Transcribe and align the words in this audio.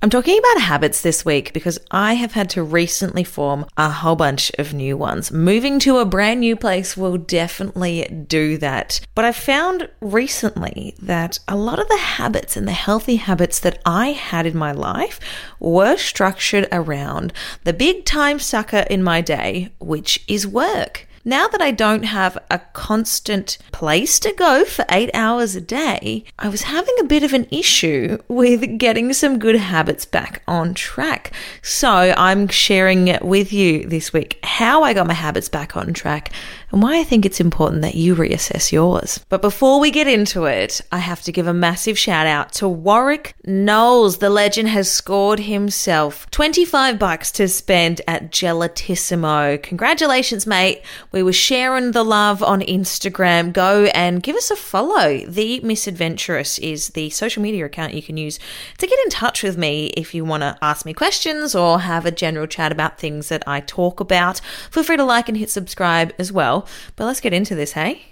I'm 0.00 0.10
talking 0.10 0.38
about 0.38 0.62
habits 0.62 1.02
this 1.02 1.24
week 1.24 1.52
because 1.52 1.76
I 1.90 2.14
have 2.14 2.30
had 2.30 2.48
to 2.50 2.62
recently 2.62 3.24
form 3.24 3.66
a 3.76 3.90
whole 3.90 4.14
bunch 4.14 4.52
of 4.56 4.72
new 4.72 4.96
ones. 4.96 5.32
Moving 5.32 5.80
to 5.80 5.98
a 5.98 6.04
brand 6.04 6.38
new 6.38 6.54
place 6.54 6.96
will 6.96 7.18
definitely 7.18 8.04
do 8.28 8.58
that. 8.58 9.00
But 9.16 9.24
I 9.24 9.32
found 9.32 9.90
recently 10.00 10.94
that 11.02 11.40
a 11.48 11.56
lot 11.56 11.80
of 11.80 11.88
the 11.88 11.96
habits 11.96 12.56
and 12.56 12.68
the 12.68 12.72
healthy 12.72 13.16
habits 13.16 13.58
that 13.58 13.80
I 13.84 14.12
had 14.12 14.46
in 14.46 14.56
my 14.56 14.70
life 14.70 15.18
were 15.58 15.96
structured 15.96 16.68
around 16.70 17.32
the 17.64 17.72
big 17.72 18.04
time 18.04 18.38
sucker 18.38 18.86
in 18.88 19.02
my 19.02 19.20
day, 19.20 19.72
which 19.80 20.22
is 20.28 20.46
work. 20.46 21.07
Now 21.24 21.48
that 21.48 21.60
I 21.60 21.70
don't 21.70 22.04
have 22.04 22.38
a 22.50 22.60
constant 22.72 23.58
place 23.72 24.18
to 24.20 24.32
go 24.32 24.64
for 24.64 24.84
eight 24.90 25.10
hours 25.14 25.56
a 25.56 25.60
day, 25.60 26.24
I 26.38 26.48
was 26.48 26.62
having 26.62 26.94
a 27.00 27.04
bit 27.04 27.22
of 27.22 27.32
an 27.32 27.46
issue 27.50 28.18
with 28.28 28.78
getting 28.78 29.12
some 29.12 29.38
good 29.38 29.56
habits 29.56 30.04
back 30.04 30.42
on 30.46 30.74
track. 30.74 31.32
So 31.62 32.14
I'm 32.16 32.48
sharing 32.48 33.16
with 33.20 33.52
you 33.52 33.86
this 33.86 34.12
week 34.12 34.38
how 34.42 34.82
I 34.84 34.94
got 34.94 35.06
my 35.06 35.14
habits 35.14 35.48
back 35.48 35.76
on 35.76 35.92
track 35.92 36.32
and 36.70 36.82
why 36.82 36.98
I 36.98 37.04
think 37.04 37.24
it's 37.24 37.40
important 37.40 37.82
that 37.82 37.94
you 37.94 38.14
reassess 38.14 38.72
yours. 38.72 39.24
But 39.28 39.40
before 39.40 39.80
we 39.80 39.90
get 39.90 40.06
into 40.06 40.44
it, 40.44 40.80
I 40.92 40.98
have 40.98 41.22
to 41.22 41.32
give 41.32 41.46
a 41.46 41.54
massive 41.54 41.98
shout 41.98 42.26
out 42.26 42.52
to 42.54 42.68
Warwick 42.68 43.34
Knowles. 43.44 44.18
The 44.18 44.28
legend 44.28 44.68
has 44.68 44.90
scored 44.90 45.40
himself 45.40 46.30
25 46.30 46.98
bucks 46.98 47.32
to 47.32 47.48
spend 47.48 48.02
at 48.06 48.30
Gelatissimo. 48.30 49.62
Congratulations, 49.62 50.46
mate. 50.46 50.82
We 51.10 51.22
were 51.22 51.32
sharing 51.32 51.92
the 51.92 52.04
love 52.04 52.42
on 52.42 52.60
Instagram. 52.60 53.52
Go 53.52 53.84
and 53.94 54.22
give 54.22 54.36
us 54.36 54.50
a 54.50 54.56
follow. 54.56 55.18
The 55.26 55.60
Misadventurous 55.60 56.58
is 56.58 56.88
the 56.88 57.08
social 57.10 57.42
media 57.42 57.64
account 57.64 57.94
you 57.94 58.02
can 58.02 58.16
use 58.16 58.38
to 58.76 58.86
get 58.86 58.98
in 59.00 59.10
touch 59.10 59.42
with 59.42 59.56
me 59.56 59.86
if 59.96 60.14
you 60.14 60.24
want 60.24 60.42
to 60.42 60.58
ask 60.60 60.84
me 60.84 60.92
questions 60.92 61.54
or 61.54 61.80
have 61.80 62.04
a 62.04 62.10
general 62.10 62.46
chat 62.46 62.72
about 62.72 62.98
things 62.98 63.28
that 63.28 63.42
I 63.46 63.60
talk 63.60 64.00
about. 64.00 64.40
Feel 64.70 64.82
free 64.82 64.96
to 64.96 65.04
like 65.04 65.28
and 65.28 65.38
hit 65.38 65.50
subscribe 65.50 66.12
as 66.18 66.30
well. 66.30 66.57
But 66.96 67.06
let's 67.06 67.20
get 67.20 67.32
into 67.32 67.54
this, 67.54 67.72
hey? 67.72 68.06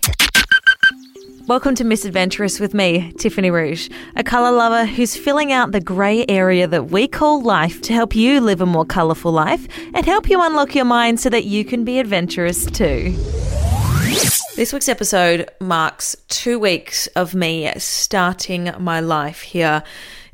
Welcome 1.46 1.76
to 1.76 1.84
Misadventurous 1.84 2.58
with 2.58 2.74
me, 2.74 3.12
Tiffany 3.18 3.52
Rouge, 3.52 3.88
a 4.16 4.24
colour 4.24 4.50
lover 4.50 4.84
who's 4.84 5.16
filling 5.16 5.52
out 5.52 5.70
the 5.70 5.80
grey 5.80 6.24
area 6.28 6.66
that 6.66 6.90
we 6.90 7.06
call 7.06 7.40
life 7.40 7.80
to 7.82 7.92
help 7.92 8.16
you 8.16 8.40
live 8.40 8.60
a 8.60 8.66
more 8.66 8.84
colourful 8.84 9.30
life 9.30 9.68
and 9.94 10.04
help 10.04 10.28
you 10.28 10.42
unlock 10.42 10.74
your 10.74 10.84
mind 10.84 11.20
so 11.20 11.30
that 11.30 11.44
you 11.44 11.64
can 11.64 11.84
be 11.84 12.00
adventurous 12.00 12.66
too. 12.66 13.14
This 14.56 14.72
week's 14.72 14.88
episode 14.88 15.48
marks 15.60 16.16
two 16.26 16.58
weeks 16.58 17.06
of 17.08 17.34
me 17.34 17.70
starting 17.76 18.72
my 18.80 18.98
life 18.98 19.42
here 19.42 19.84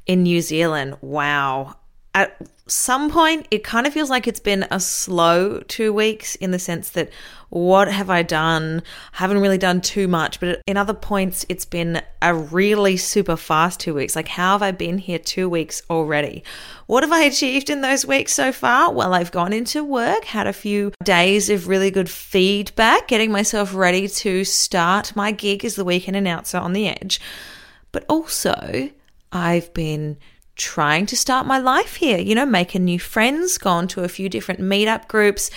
in 0.07 0.23
New 0.23 0.41
Zealand. 0.41 0.97
Wow. 1.03 1.75
At 2.15 2.41
some 2.73 3.11
point, 3.11 3.47
it 3.51 3.63
kind 3.63 3.87
of 3.87 3.93
feels 3.93 4.11
like 4.11 4.27
it's 4.27 4.41
been 4.41 4.67
a 4.71 4.81
slow 4.81 5.61
two 5.61 5.93
weeks 5.93 6.35
in 6.37 6.51
the 6.51 6.59
sense 6.59 6.91
that 6.91 7.11
what 7.51 7.89
have 7.89 8.09
I 8.09 8.23
done? 8.23 8.83
I 9.13 9.19
haven't 9.19 9.41
really 9.41 9.59
done 9.59 9.83
too 9.83 10.09
much, 10.09 10.41
but 10.41 10.63
in 10.67 10.79
other 10.79 10.95
points, 10.95 11.45
it's 11.51 11.67
been 11.67 12.01
a 12.23 12.35
really 12.35 12.97
super 12.97 13.37
fast 13.37 13.79
two 13.79 13.93
weeks. 13.93 14.17
Like, 14.17 14.29
how 14.29 14.53
have 14.53 14.63
I 14.63 14.71
been 14.71 14.97
here 14.97 15.19
two 15.19 15.51
weeks 15.51 15.83
already? 15.91 16.45
What 16.87 17.03
have 17.03 17.13
I 17.13 17.25
achieved 17.25 17.69
in 17.69 17.83
those 17.83 18.07
weeks 18.07 18.33
so 18.33 18.53
far? 18.53 18.91
Well, 18.91 19.13
I've 19.13 19.33
gone 19.33 19.53
into 19.53 19.85
work, 19.85 20.25
had 20.25 20.47
a 20.47 20.53
few 20.55 20.93
days 21.05 21.51
of 21.51 21.69
really 21.69 21.91
good 21.91 22.09
feedback, 22.09 23.07
getting 23.07 23.31
myself 23.31 23.75
ready 23.75 24.09
to 24.09 24.45
start 24.45 25.15
my 25.15 25.31
gig 25.31 25.63
as 25.63 25.75
the 25.75 25.85
weekend 25.85 26.17
announcer 26.17 26.57
on 26.57 26.73
the 26.73 26.89
edge. 26.89 27.21
But 27.93 28.07
also, 28.09 28.91
I've 29.31 29.75
been 29.75 30.17
trying 30.57 31.07
to 31.07 31.17
start 31.17 31.47
my 31.47 31.59
life 31.59 31.97
here, 31.97 32.19
you 32.19 32.35
know, 32.35 32.47
making 32.47 32.85
new 32.85 32.99
friends, 32.99 33.59
gone 33.59 33.89
to 33.89 34.05
a 34.05 34.09
few 34.09 34.29
different 34.29 34.61
meetup 34.61 35.09
groups, 35.09 35.51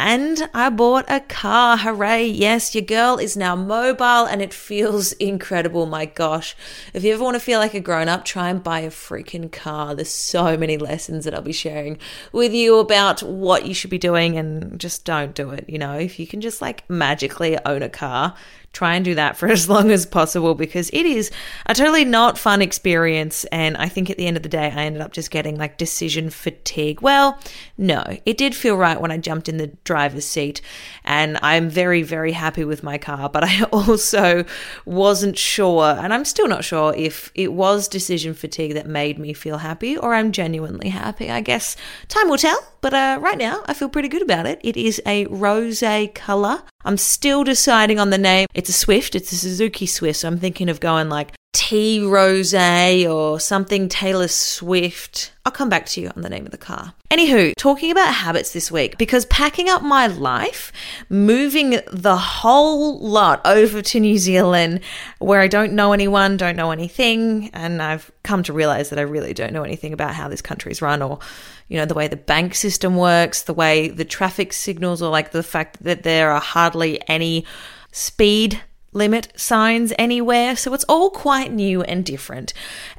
and 0.00 0.48
I 0.54 0.70
bought 0.70 1.04
a 1.08 1.20
car. 1.20 1.76
Hooray. 1.76 2.24
Yes, 2.24 2.74
your 2.74 2.82
girl 2.82 3.18
is 3.18 3.36
now 3.36 3.54
mobile 3.54 4.24
and 4.24 4.40
it 4.40 4.54
feels 4.54 5.12
incredible. 5.28 5.84
My 5.84 6.06
gosh. 6.06 6.56
If 6.94 7.04
you 7.04 7.12
ever 7.12 7.22
want 7.22 7.34
to 7.34 7.40
feel 7.40 7.58
like 7.58 7.74
a 7.74 7.80
grown 7.80 8.08
up, 8.08 8.24
try 8.24 8.48
and 8.48 8.64
buy 8.64 8.80
a 8.80 8.88
freaking 8.88 9.52
car. 9.52 9.94
There's 9.94 10.08
so 10.08 10.56
many 10.56 10.78
lessons 10.78 11.26
that 11.26 11.34
I'll 11.34 11.42
be 11.42 11.52
sharing 11.52 11.98
with 12.32 12.54
you 12.54 12.78
about 12.78 13.22
what 13.22 13.66
you 13.66 13.74
should 13.74 13.90
be 13.90 13.98
doing 13.98 14.38
and 14.38 14.80
just 14.80 15.04
don't 15.04 15.34
do 15.34 15.50
it. 15.50 15.66
You 15.68 15.76
know, 15.76 15.98
if 15.98 16.18
you 16.18 16.26
can 16.26 16.40
just 16.40 16.62
like 16.62 16.88
magically 16.88 17.58
own 17.66 17.82
a 17.82 17.90
car, 17.90 18.34
try 18.72 18.94
and 18.94 19.04
do 19.04 19.14
that 19.14 19.36
for 19.36 19.48
as 19.52 19.68
long 19.68 19.90
as 19.90 20.06
possible 20.06 20.54
because 20.54 20.90
it 20.92 21.06
is 21.06 21.30
a 21.66 21.74
totally 21.74 22.04
not 22.04 22.38
fun 22.38 22.62
experience. 22.62 23.44
And 23.46 23.76
I 23.76 23.88
think 23.88 24.10
at 24.10 24.16
the 24.16 24.26
end 24.26 24.36
of 24.36 24.42
the 24.42 24.48
day, 24.48 24.66
I 24.66 24.84
ended 24.84 25.02
up 25.02 25.12
just 25.12 25.30
getting 25.30 25.56
like 25.56 25.78
decision 25.78 26.30
fatigue. 26.30 27.00
Well, 27.00 27.38
no, 27.76 28.04
it 28.24 28.36
did 28.36 28.54
feel 28.54 28.76
right 28.76 29.00
when 29.00 29.10
I 29.10 29.18
jumped 29.18 29.48
in 29.48 29.56
the 29.56 29.68
driver's 29.84 30.26
seat, 30.26 30.60
and 31.04 31.38
I'm 31.42 31.68
very, 31.68 32.02
very 32.02 32.32
happy 32.32 32.64
with 32.64 32.82
my 32.82 32.98
car. 32.98 33.28
But 33.28 33.44
I 33.44 33.62
also 33.72 34.44
wasn't 34.84 35.36
sure, 35.36 35.84
and 35.84 36.14
I'm 36.14 36.24
still 36.24 36.48
not 36.48 36.64
sure 36.64 36.94
if 36.96 37.30
it 37.34 37.52
was 37.52 37.88
decision 37.88 38.34
fatigue 38.34 38.74
that 38.74 38.86
made 38.86 39.18
me 39.18 39.32
feel 39.32 39.58
happy 39.58 39.96
or 39.96 40.14
I'm 40.14 40.32
genuinely 40.32 40.90
happy. 40.90 41.30
I 41.30 41.40
guess 41.40 41.76
time 42.08 42.28
will 42.28 42.38
tell. 42.38 42.60
But 42.80 42.94
uh, 42.94 43.18
right 43.20 43.38
now, 43.38 43.62
I 43.66 43.74
feel 43.74 43.88
pretty 43.88 44.08
good 44.08 44.22
about 44.22 44.46
it. 44.46 44.60
It 44.62 44.76
is 44.76 45.02
a 45.04 45.26
rose 45.26 45.82
color. 46.14 46.62
I'm 46.84 46.96
still 46.96 47.44
deciding 47.44 47.98
on 47.98 48.10
the 48.10 48.18
name. 48.18 48.46
It's 48.54 48.70
a 48.70 48.72
Swift, 48.72 49.14
it's 49.14 49.32
a 49.32 49.36
Suzuki 49.36 49.86
Swift. 49.86 50.20
So 50.20 50.28
I'm 50.28 50.38
thinking 50.38 50.68
of 50.68 50.80
going 50.80 51.08
like 51.08 51.34
T 51.52 52.04
Rose 52.04 52.54
or 52.54 53.40
something 53.40 53.88
Taylor 53.88 54.28
Swift. 54.28 55.32
I'll 55.44 55.52
come 55.52 55.68
back 55.68 55.86
to 55.86 56.00
you 56.00 56.10
on 56.14 56.22
the 56.22 56.28
name 56.28 56.44
of 56.44 56.52
the 56.52 56.58
car. 56.58 56.94
Anywho, 57.10 57.54
talking 57.56 57.90
about 57.90 58.14
habits 58.14 58.52
this 58.52 58.70
week, 58.70 58.96
because 58.98 59.24
packing 59.26 59.68
up 59.68 59.82
my 59.82 60.06
life, 60.06 60.72
moving 61.08 61.80
the 61.90 62.16
whole 62.16 63.00
lot 63.00 63.40
over 63.44 63.82
to 63.82 63.98
New 63.98 64.16
Zealand 64.18 64.80
where 65.18 65.40
I 65.40 65.48
don't 65.48 65.72
know 65.72 65.92
anyone, 65.92 66.36
don't 66.36 66.56
know 66.56 66.70
anything, 66.70 67.50
and 67.52 67.82
I've 67.82 68.10
come 68.22 68.42
to 68.44 68.52
realize 68.52 68.90
that 68.90 68.98
I 68.98 69.02
really 69.02 69.34
don't 69.34 69.52
know 69.52 69.64
anything 69.64 69.92
about 69.92 70.14
how 70.14 70.28
this 70.28 70.42
country's 70.42 70.80
run 70.80 71.02
or 71.02 71.18
you 71.66 71.76
know, 71.76 71.86
the 71.86 71.94
way 71.94 72.08
the 72.08 72.16
bank 72.16 72.56
system 72.56 72.96
works, 72.96 73.42
the 73.42 73.54
way 73.54 73.88
the 73.88 74.04
traffic 74.04 74.52
signals, 74.52 75.00
or 75.00 75.10
like 75.10 75.30
the 75.30 75.42
fact 75.44 75.82
that 75.84 76.02
there 76.02 76.32
are 76.32 76.40
hardly 76.40 77.00
any 77.08 77.44
speed 77.92 78.60
limit 78.92 79.28
signs 79.36 79.92
anywhere. 79.98 80.56
So 80.56 80.74
it's 80.74 80.84
all 80.84 81.10
quite 81.10 81.52
new 81.52 81.82
and 81.82 82.04
different. 82.04 82.52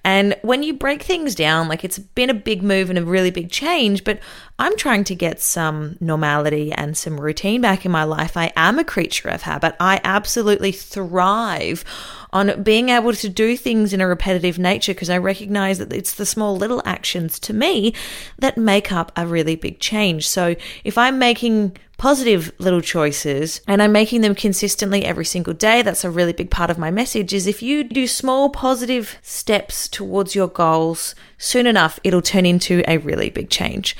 And 0.03 0.35
when 0.41 0.63
you 0.63 0.73
break 0.73 1.03
things 1.03 1.35
down, 1.35 1.67
like 1.67 1.83
it's 1.83 1.99
been 1.99 2.29
a 2.29 2.35
big 2.35 2.63
move 2.63 2.89
and 2.89 2.97
a 2.97 3.05
really 3.05 3.31
big 3.31 3.51
change, 3.51 4.03
but 4.03 4.19
I'm 4.61 4.77
trying 4.77 5.05
to 5.05 5.15
get 5.15 5.41
some 5.41 5.97
normality 5.99 6.71
and 6.71 6.95
some 6.95 7.19
routine 7.19 7.61
back 7.61 7.83
in 7.83 7.91
my 7.91 8.03
life. 8.03 8.37
I 8.37 8.53
am 8.55 8.77
a 8.77 8.83
creature 8.83 9.27
of 9.27 9.41
habit. 9.41 9.75
I 9.79 9.99
absolutely 10.03 10.71
thrive 10.71 11.83
on 12.31 12.61
being 12.61 12.89
able 12.89 13.13
to 13.13 13.27
do 13.27 13.57
things 13.57 13.91
in 13.91 14.01
a 14.01 14.07
repetitive 14.07 14.59
nature 14.59 14.93
because 14.93 15.09
I 15.09 15.17
recognize 15.17 15.79
that 15.79 15.91
it's 15.91 16.13
the 16.13 16.27
small 16.27 16.55
little 16.55 16.83
actions 16.85 17.39
to 17.39 17.53
me 17.53 17.95
that 18.37 18.55
make 18.55 18.91
up 18.91 19.11
a 19.15 19.25
really 19.25 19.55
big 19.55 19.79
change. 19.79 20.27
So 20.27 20.55
if 20.83 20.95
I'm 20.95 21.17
making 21.17 21.75
positive 22.01 22.51
little 22.57 22.81
choices 22.81 23.61
and 23.67 23.79
I'm 23.79 23.91
making 23.91 24.21
them 24.21 24.33
consistently 24.33 25.05
every 25.05 25.23
single 25.23 25.53
day, 25.53 25.83
that's 25.83 26.03
a 26.03 26.09
really 26.09 26.33
big 26.33 26.49
part 26.49 26.71
of 26.71 26.79
my 26.79 26.89
message 26.89 27.31
is 27.31 27.45
if 27.45 27.61
you 27.61 27.83
do 27.83 28.07
small 28.07 28.49
positive 28.49 29.19
steps 29.21 29.87
towards 29.87 30.33
your 30.33 30.47
goals, 30.47 31.13
soon 31.37 31.67
enough 31.67 31.99
it'll 32.03 32.23
turn 32.23 32.47
into 32.47 32.83
a 32.87 32.97
really 32.97 33.29
big 33.29 33.51
change. 33.51 33.95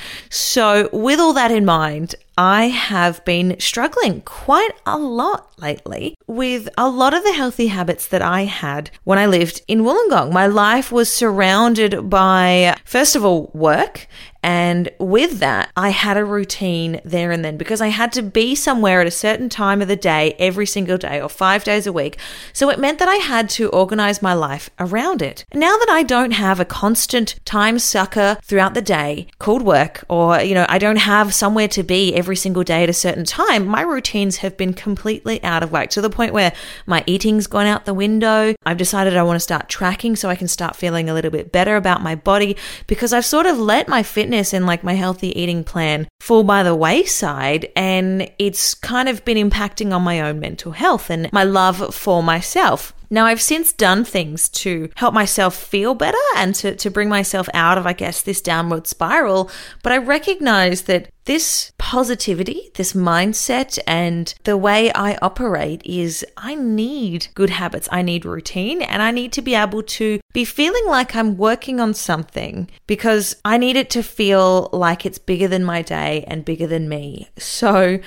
With 0.91 1.19
all 1.19 1.33
that 1.33 1.51
in 1.51 1.65
mind, 1.65 2.15
I 2.37 2.65
have 2.69 3.23
been 3.25 3.59
struggling 3.59 4.21
quite 4.21 4.71
a 4.85 4.97
lot 4.97 5.51
lately 5.59 6.15
with 6.27 6.69
a 6.77 6.89
lot 6.89 7.13
of 7.13 7.23
the 7.23 7.33
healthy 7.33 7.67
habits 7.67 8.07
that 8.07 8.21
I 8.21 8.45
had 8.45 8.89
when 9.03 9.19
I 9.19 9.25
lived 9.25 9.61
in 9.67 9.81
Wollongong. 9.81 10.31
My 10.31 10.47
life 10.47 10.91
was 10.91 11.11
surrounded 11.11 12.09
by, 12.09 12.75
first 12.85 13.15
of 13.15 13.25
all, 13.25 13.51
work 13.53 14.07
and 14.43 14.89
with 14.99 15.39
that, 15.39 15.71
I 15.77 15.89
had 15.89 16.17
a 16.17 16.25
routine 16.25 16.99
there 17.05 17.31
and 17.31 17.45
then 17.45 17.57
because 17.57 17.79
I 17.79 17.87
had 17.87 18.11
to 18.13 18.23
be 18.23 18.55
somewhere 18.55 19.01
at 19.01 19.07
a 19.07 19.11
certain 19.11 19.49
time 19.49 19.81
of 19.81 19.87
the 19.87 19.95
day 19.95 20.35
every 20.39 20.65
single 20.65 20.97
day 20.97 21.21
or 21.21 21.29
five 21.29 21.63
days 21.63 21.85
a 21.85 21.93
week. 21.93 22.17
So 22.51 22.69
it 22.69 22.79
meant 22.79 22.97
that 22.99 23.07
I 23.07 23.15
had 23.15 23.49
to 23.51 23.69
organize 23.69 24.21
my 24.21 24.33
life 24.33 24.69
around 24.79 25.21
it. 25.21 25.45
Now 25.53 25.77
that 25.77 25.89
I 25.89 26.01
don't 26.01 26.31
have 26.31 26.59
a 26.59 26.65
constant 26.65 27.39
time 27.45 27.77
sucker 27.77 28.37
throughout 28.43 28.73
the 28.73 28.81
day 28.81 29.27
called 29.37 29.61
work, 29.61 30.03
or, 30.09 30.41
you 30.41 30.55
know, 30.55 30.65
I 30.67 30.79
don't 30.79 30.97
have 30.97 31.35
somewhere 31.35 31.67
to 31.69 31.83
be 31.83 32.15
every 32.21 32.35
single 32.35 32.63
day 32.63 32.83
at 32.83 32.89
a 32.89 32.93
certain 32.93 33.25
time, 33.25 33.65
my 33.65 33.81
routines 33.81 34.37
have 34.37 34.55
been 34.55 34.75
completely 34.75 35.43
out 35.43 35.63
of 35.63 35.71
whack 35.71 35.89
to 35.89 36.01
the 36.01 36.09
point 36.09 36.31
where 36.31 36.53
my 36.85 37.03
eating's 37.07 37.47
gone 37.47 37.65
out 37.65 37.85
the 37.85 37.95
window. 37.95 38.53
I've 38.63 38.77
decided 38.77 39.17
I 39.17 39.23
want 39.23 39.37
to 39.37 39.39
start 39.39 39.69
tracking 39.69 40.15
so 40.15 40.29
I 40.29 40.35
can 40.35 40.47
start 40.47 40.75
feeling 40.75 41.09
a 41.09 41.15
little 41.15 41.31
bit 41.31 41.51
better 41.51 41.75
about 41.77 42.03
my 42.03 42.13
body 42.13 42.55
because 42.85 43.11
I've 43.11 43.25
sort 43.25 43.47
of 43.47 43.57
let 43.57 43.87
my 43.87 44.03
fitness 44.03 44.53
and 44.53 44.67
like 44.67 44.83
my 44.83 44.93
healthy 44.93 45.29
eating 45.29 45.63
plan 45.63 46.07
fall 46.19 46.43
by 46.43 46.61
the 46.61 46.75
wayside. 46.75 47.69
And 47.75 48.29
it's 48.37 48.75
kind 48.75 49.09
of 49.09 49.25
been 49.25 49.49
impacting 49.49 49.91
on 49.91 50.03
my 50.03 50.21
own 50.21 50.39
mental 50.39 50.73
health 50.73 51.09
and 51.09 51.27
my 51.33 51.43
love 51.43 51.95
for 51.95 52.21
myself. 52.21 52.93
Now, 53.13 53.25
I've 53.25 53.41
since 53.41 53.73
done 53.73 54.05
things 54.05 54.47
to 54.63 54.89
help 54.95 55.13
myself 55.13 55.53
feel 55.53 55.95
better 55.95 56.17
and 56.37 56.55
to, 56.55 56.75
to 56.77 56.89
bring 56.89 57.09
myself 57.09 57.49
out 57.53 57.77
of, 57.77 57.85
I 57.85 57.91
guess, 57.91 58.21
this 58.21 58.39
downward 58.39 58.87
spiral. 58.87 59.51
But 59.83 59.91
I 59.91 59.97
recognize 59.97 60.83
that 60.83 61.09
this 61.25 61.71
positivity, 61.77 62.71
this 62.75 62.93
mindset, 62.93 63.77
and 63.85 64.33
the 64.43 64.57
way 64.57 64.91
I 64.93 65.17
operate 65.21 65.81
is 65.85 66.25
I 66.37 66.55
need 66.55 67.27
good 67.35 67.51
habits. 67.51 67.87
I 67.91 68.01
need 68.01 68.25
routine 68.25 68.81
and 68.81 69.01
I 69.01 69.11
need 69.11 69.31
to 69.33 69.41
be 69.41 69.55
able 69.55 69.83
to 69.83 70.19
be 70.33 70.45
feeling 70.45 70.85
like 70.87 71.15
I'm 71.15 71.37
working 71.37 71.79
on 71.79 71.93
something 71.93 72.69
because 72.87 73.35
I 73.45 73.57
need 73.57 73.75
it 73.75 73.89
to 73.91 74.03
feel 74.03 74.69
like 74.71 75.05
it's 75.05 75.19
bigger 75.19 75.47
than 75.47 75.63
my 75.63 75.81
day 75.81 76.23
and 76.27 76.45
bigger 76.45 76.67
than 76.67 76.89
me. 76.89 77.29
So, 77.37 77.99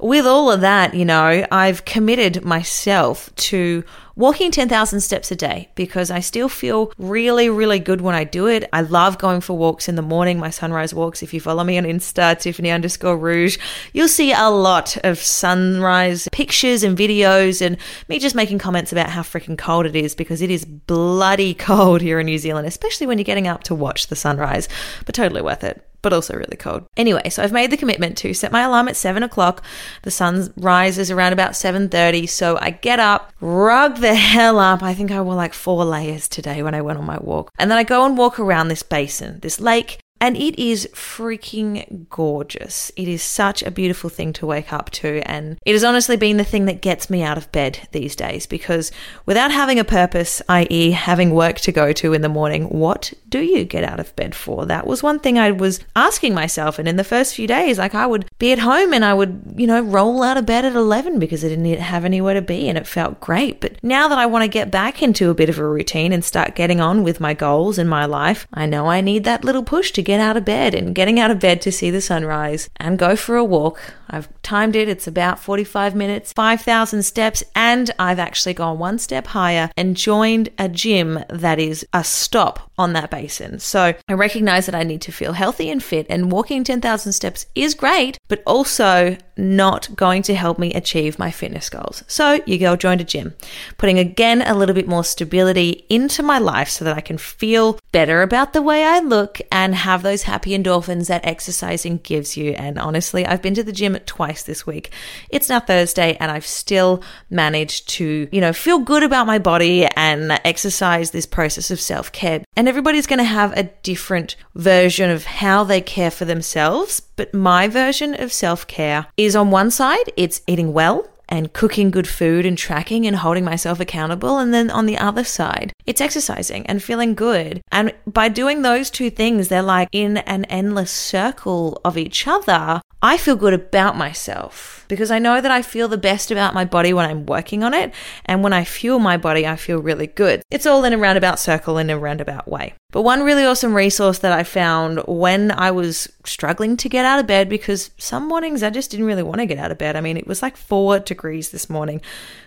with 0.00 0.26
all 0.26 0.50
of 0.50 0.60
that, 0.60 0.94
you 0.94 1.04
know, 1.04 1.44
I've 1.50 1.84
committed 1.84 2.44
myself 2.44 3.34
to 3.36 3.82
walking 4.14 4.50
10,000 4.50 5.00
steps 5.00 5.30
a 5.30 5.36
day 5.36 5.70
because 5.74 6.10
I 6.10 6.20
still 6.20 6.48
feel 6.48 6.92
really, 6.98 7.48
really 7.48 7.78
good 7.78 8.00
when 8.00 8.14
I 8.14 8.24
do 8.24 8.46
it. 8.46 8.68
I 8.72 8.82
love 8.82 9.18
going 9.18 9.40
for 9.40 9.56
walks 9.56 9.88
in 9.88 9.94
the 9.94 10.02
morning, 10.02 10.38
my 10.38 10.50
sunrise 10.50 10.92
walks. 10.92 11.22
If 11.22 11.32
you 11.32 11.40
follow 11.40 11.64
me 11.64 11.78
on 11.78 11.84
Insta, 11.84 12.38
Tiffany 12.58 12.72
underscore 12.72 13.16
rouge, 13.16 13.56
you'll 13.92 14.08
see 14.08 14.32
a 14.32 14.48
lot 14.48 14.96
of 15.04 15.20
sunrise 15.20 16.28
pictures 16.32 16.82
and 16.82 16.98
videos 16.98 17.64
and 17.64 17.76
me 18.08 18.18
just 18.18 18.34
making 18.34 18.58
comments 18.58 18.90
about 18.90 19.10
how 19.10 19.22
freaking 19.22 19.56
cold 19.56 19.86
it 19.86 19.94
is 19.94 20.16
because 20.16 20.42
it 20.42 20.50
is 20.50 20.64
bloody 20.64 21.54
cold 21.68 22.00
here 22.00 22.18
in 22.18 22.26
New 22.26 22.36
Zealand, 22.36 22.66
especially 22.66 23.06
when 23.06 23.16
you're 23.16 23.24
getting 23.24 23.46
up 23.46 23.62
to 23.62 23.76
watch 23.76 24.08
the 24.08 24.16
sunrise, 24.16 24.68
but 25.06 25.14
totally 25.14 25.40
worth 25.40 25.62
it 25.62 25.84
but 26.00 26.12
also 26.12 26.34
really 26.34 26.56
cold. 26.56 26.86
Anyway, 26.96 27.28
so 27.28 27.42
I've 27.42 27.52
made 27.52 27.72
the 27.72 27.76
commitment 27.76 28.16
to 28.18 28.32
set 28.32 28.52
my 28.52 28.62
alarm 28.62 28.86
at 28.86 28.96
seven 28.96 29.24
o'clock. 29.24 29.64
The 30.02 30.12
sun 30.12 30.52
rises 30.56 31.10
around 31.10 31.32
about 31.32 31.56
seven 31.56 31.88
thirty, 31.88 32.24
so 32.26 32.56
I 32.60 32.70
get 32.70 33.00
up, 33.00 33.32
rug 33.40 33.96
the 33.96 34.14
hell 34.14 34.60
up. 34.60 34.80
I 34.80 34.94
think 34.94 35.10
I 35.10 35.20
wore 35.20 35.34
like 35.34 35.52
four 35.52 35.84
layers 35.84 36.28
today 36.28 36.62
when 36.62 36.72
I 36.72 36.82
went 36.82 36.98
on 36.98 37.04
my 37.04 37.18
walk, 37.18 37.50
and 37.58 37.68
then 37.68 37.78
I 37.78 37.82
go 37.82 38.04
and 38.04 38.16
walk 38.16 38.38
around 38.38 38.68
this 38.68 38.84
basin, 38.84 39.40
this 39.40 39.60
lake, 39.60 39.98
and 40.20 40.36
it 40.36 40.58
is 40.58 40.88
freaking 40.92 42.08
gorgeous. 42.08 42.90
It 42.96 43.08
is 43.08 43.22
such 43.22 43.62
a 43.62 43.70
beautiful 43.70 44.10
thing 44.10 44.32
to 44.34 44.46
wake 44.46 44.72
up 44.72 44.90
to. 44.90 45.22
And 45.24 45.58
it 45.64 45.72
has 45.72 45.84
honestly 45.84 46.16
been 46.16 46.36
the 46.36 46.44
thing 46.44 46.64
that 46.64 46.82
gets 46.82 47.08
me 47.08 47.22
out 47.22 47.38
of 47.38 47.50
bed 47.52 47.88
these 47.92 48.16
days 48.16 48.46
because 48.46 48.90
without 49.26 49.52
having 49.52 49.78
a 49.78 49.84
purpose, 49.84 50.42
i.e., 50.48 50.90
having 50.90 51.30
work 51.30 51.58
to 51.60 51.72
go 51.72 51.92
to 51.92 52.12
in 52.12 52.22
the 52.22 52.28
morning, 52.28 52.64
what 52.64 53.12
do 53.28 53.40
you 53.40 53.64
get 53.64 53.84
out 53.84 54.00
of 54.00 54.14
bed 54.16 54.34
for? 54.34 54.66
That 54.66 54.86
was 54.86 55.02
one 55.02 55.20
thing 55.20 55.38
I 55.38 55.52
was 55.52 55.80
asking 55.94 56.34
myself. 56.34 56.78
And 56.78 56.88
in 56.88 56.96
the 56.96 57.04
first 57.04 57.34
few 57.34 57.46
days, 57.46 57.78
like 57.78 57.94
I 57.94 58.06
would 58.06 58.26
be 58.38 58.52
at 58.52 58.58
home 58.58 58.92
and 58.92 59.04
I 59.04 59.14
would, 59.14 59.54
you 59.56 59.66
know, 59.66 59.80
roll 59.80 60.22
out 60.22 60.36
of 60.36 60.46
bed 60.46 60.64
at 60.64 60.74
11 60.74 61.18
because 61.18 61.44
I 61.44 61.48
didn't 61.48 61.66
have 61.78 62.04
anywhere 62.04 62.34
to 62.34 62.42
be 62.42 62.68
and 62.68 62.76
it 62.76 62.86
felt 62.86 63.20
great. 63.20 63.60
But 63.60 63.82
now 63.84 64.08
that 64.08 64.18
I 64.18 64.26
want 64.26 64.42
to 64.42 64.48
get 64.48 64.70
back 64.70 65.02
into 65.02 65.30
a 65.30 65.34
bit 65.34 65.48
of 65.48 65.58
a 65.58 65.68
routine 65.68 66.12
and 66.12 66.24
start 66.24 66.56
getting 66.56 66.80
on 66.80 67.04
with 67.04 67.20
my 67.20 67.34
goals 67.34 67.78
in 67.78 67.86
my 67.86 68.04
life, 68.04 68.48
I 68.52 68.66
know 68.66 68.86
I 68.86 69.00
need 69.00 69.24
that 69.24 69.44
little 69.44 69.62
push 69.62 69.92
to 69.92 70.07
get 70.08 70.20
out 70.20 70.38
of 70.38 70.44
bed 70.46 70.74
and 70.74 70.94
getting 70.94 71.20
out 71.20 71.30
of 71.30 71.38
bed 71.38 71.60
to 71.60 71.70
see 71.70 71.90
the 71.90 72.00
sunrise 72.00 72.70
and 72.76 72.98
go 72.98 73.14
for 73.14 73.36
a 73.36 73.44
walk. 73.44 73.92
I've 74.08 74.26
timed 74.42 74.74
it, 74.74 74.88
it's 74.88 75.06
about 75.06 75.38
45 75.38 75.94
minutes, 75.94 76.32
5,000 76.32 77.02
steps, 77.02 77.44
and 77.54 77.90
I've 77.98 78.18
actually 78.18 78.54
gone 78.54 78.78
one 78.78 78.98
step 78.98 79.26
higher 79.26 79.70
and 79.76 79.94
joined 79.94 80.48
a 80.58 80.66
gym 80.66 81.22
that 81.28 81.58
is 81.58 81.86
a 81.92 82.02
stop 82.02 82.70
on 82.78 82.94
that 82.94 83.10
basin. 83.10 83.58
So 83.58 83.92
I 84.08 84.12
recognize 84.14 84.64
that 84.64 84.74
I 84.74 84.82
need 84.82 85.02
to 85.02 85.12
feel 85.12 85.34
healthy 85.34 85.68
and 85.68 85.82
fit, 85.82 86.06
and 86.08 86.32
walking 86.32 86.64
10,000 86.64 87.12
steps 87.12 87.44
is 87.54 87.74
great, 87.74 88.16
but 88.28 88.42
also 88.46 89.18
not 89.36 89.94
going 89.94 90.22
to 90.22 90.34
help 90.34 90.58
me 90.58 90.72
achieve 90.72 91.18
my 91.18 91.30
fitness 91.30 91.68
goals. 91.68 92.02
So 92.06 92.40
you 92.46 92.58
go 92.58 92.76
join 92.76 93.00
a 93.00 93.04
gym, 93.04 93.34
putting 93.76 93.98
again 93.98 94.40
a 94.40 94.54
little 94.54 94.74
bit 94.74 94.88
more 94.88 95.04
stability 95.04 95.84
into 95.90 96.22
my 96.22 96.38
life 96.38 96.70
so 96.70 96.84
that 96.86 96.96
I 96.96 97.02
can 97.02 97.18
feel 97.18 97.78
better 97.92 98.22
about 98.22 98.54
the 98.54 98.62
way 98.62 98.84
I 98.84 99.00
look 99.00 99.40
and 99.52 99.74
have 99.98 100.04
those 100.04 100.22
happy 100.22 100.56
endorphins 100.56 101.08
that 101.08 101.26
exercising 101.26 101.98
gives 101.98 102.36
you. 102.36 102.52
And 102.52 102.78
honestly, 102.78 103.26
I've 103.26 103.42
been 103.42 103.54
to 103.54 103.64
the 103.64 103.72
gym 103.72 103.98
twice 104.06 104.44
this 104.44 104.64
week. 104.64 104.92
It's 105.28 105.48
now 105.48 105.58
Thursday 105.58 106.16
and 106.20 106.30
I've 106.30 106.46
still 106.46 107.02
managed 107.30 107.88
to, 107.96 108.28
you 108.30 108.40
know, 108.40 108.52
feel 108.52 108.78
good 108.78 109.02
about 109.02 109.26
my 109.26 109.40
body 109.40 109.86
and 109.96 110.38
exercise 110.44 111.10
this 111.10 111.26
process 111.26 111.72
of 111.72 111.80
self 111.80 112.12
care. 112.12 112.44
And 112.54 112.68
everybody's 112.68 113.08
going 113.08 113.18
to 113.18 113.24
have 113.24 113.56
a 113.56 113.64
different 113.82 114.36
version 114.54 115.10
of 115.10 115.24
how 115.24 115.64
they 115.64 115.80
care 115.80 116.12
for 116.12 116.24
themselves. 116.24 117.00
But 117.00 117.34
my 117.34 117.66
version 117.66 118.14
of 118.14 118.32
self 118.32 118.68
care 118.68 119.06
is 119.16 119.34
on 119.34 119.50
one 119.50 119.72
side, 119.72 120.12
it's 120.16 120.42
eating 120.46 120.72
well 120.72 121.08
and 121.28 121.52
cooking 121.52 121.90
good 121.90 122.08
food 122.08 122.46
and 122.46 122.56
tracking 122.56 123.06
and 123.06 123.16
holding 123.16 123.44
myself 123.44 123.80
accountable. 123.80 124.38
And 124.38 124.54
then 124.54 124.70
on 124.70 124.86
the 124.86 124.96
other 124.96 125.24
side, 125.24 125.72
it's 125.88 126.02
exercising 126.02 126.66
and 126.66 126.82
feeling 126.82 127.14
good. 127.14 127.62
And 127.72 127.94
by 128.06 128.28
doing 128.28 128.60
those 128.60 128.90
two 128.90 129.08
things, 129.08 129.48
they're 129.48 129.62
like 129.62 129.88
in 129.90 130.18
an 130.18 130.44
endless 130.44 130.90
circle 130.90 131.80
of 131.82 131.96
each 131.96 132.26
other. 132.28 132.82
I 133.00 133.16
feel 133.16 133.36
good 133.36 133.54
about 133.54 133.96
myself 133.96 134.84
because 134.88 135.10
I 135.10 135.18
know 135.18 135.40
that 135.40 135.50
I 135.50 135.62
feel 135.62 135.88
the 135.88 135.96
best 135.96 136.30
about 136.30 136.52
my 136.52 136.64
body 136.64 136.92
when 136.92 137.08
I'm 137.08 137.24
working 137.24 137.62
on 137.62 137.72
it. 137.72 137.94
And 138.26 138.42
when 138.42 138.52
I 138.52 138.64
fuel 138.64 138.98
my 138.98 139.16
body, 139.16 139.46
I 139.46 139.56
feel 139.56 139.78
really 139.78 140.08
good. 140.08 140.42
It's 140.50 140.66
all 140.66 140.84
in 140.84 140.92
a 140.92 140.98
roundabout 140.98 141.38
circle 141.38 141.78
in 141.78 141.88
a 141.88 141.98
roundabout 141.98 142.48
way. 142.48 142.74
But 142.90 143.02
one 143.02 143.22
really 143.22 143.44
awesome 143.44 143.74
resource 143.74 144.18
that 144.18 144.32
I 144.32 144.42
found 144.42 145.00
when 145.06 145.52
I 145.52 145.70
was 145.70 146.10
struggling 146.24 146.76
to 146.78 146.88
get 146.88 147.04
out 147.04 147.20
of 147.20 147.26
bed 147.26 147.48
because 147.48 147.90
some 147.98 148.26
mornings 148.26 148.62
I 148.62 148.70
just 148.70 148.90
didn't 148.90 149.06
really 149.06 149.22
want 149.22 149.40
to 149.40 149.46
get 149.46 149.58
out 149.58 149.70
of 149.70 149.78
bed. 149.78 149.94
I 149.94 150.00
mean, 150.00 150.16
it 150.16 150.26
was 150.26 150.42
like 150.42 150.56
four 150.56 150.98
degrees 150.98 151.50
this 151.50 151.70
morning. 151.70 152.00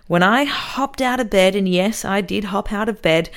When 0.07 0.23
I 0.23 0.43
hopped 0.43 0.99
out 0.99 1.21
of 1.21 1.29
bed, 1.29 1.55
and 1.55 1.69
yes, 1.69 2.03
I 2.03 2.19
did 2.19 2.45
hop 2.45 2.73
out 2.73 2.89
of 2.89 3.01
bed 3.01 3.29